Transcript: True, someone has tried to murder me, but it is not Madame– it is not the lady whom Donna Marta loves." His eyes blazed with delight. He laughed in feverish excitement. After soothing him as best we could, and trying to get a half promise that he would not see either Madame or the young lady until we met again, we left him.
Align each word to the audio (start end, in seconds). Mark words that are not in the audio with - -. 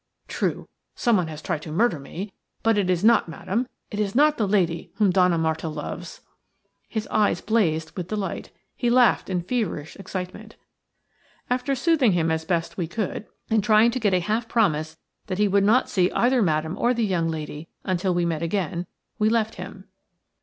True, 0.27 0.67
someone 0.95 1.27
has 1.27 1.43
tried 1.43 1.61
to 1.61 1.71
murder 1.71 1.99
me, 1.99 2.33
but 2.63 2.75
it 2.75 2.89
is 2.89 3.03
not 3.03 3.29
Madame– 3.29 3.67
it 3.91 3.99
is 3.99 4.15
not 4.15 4.35
the 4.39 4.47
lady 4.47 4.89
whom 4.95 5.11
Donna 5.11 5.37
Marta 5.37 5.67
loves." 5.67 6.21
His 6.89 7.07
eyes 7.11 7.39
blazed 7.39 7.95
with 7.95 8.07
delight. 8.07 8.49
He 8.75 8.89
laughed 8.89 9.29
in 9.29 9.43
feverish 9.43 9.95
excitement. 9.97 10.55
After 11.51 11.75
soothing 11.75 12.13
him 12.13 12.31
as 12.31 12.45
best 12.45 12.77
we 12.77 12.87
could, 12.87 13.27
and 13.51 13.63
trying 13.63 13.91
to 13.91 13.99
get 13.99 14.15
a 14.15 14.21
half 14.21 14.47
promise 14.47 14.97
that 15.27 15.37
he 15.37 15.47
would 15.47 15.63
not 15.63 15.87
see 15.87 16.11
either 16.13 16.41
Madame 16.41 16.79
or 16.79 16.95
the 16.95 17.05
young 17.05 17.29
lady 17.29 17.67
until 17.83 18.11
we 18.11 18.25
met 18.25 18.41
again, 18.41 18.87
we 19.19 19.29
left 19.29 19.53
him. 19.61 19.85